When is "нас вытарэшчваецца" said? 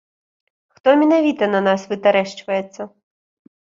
1.69-2.81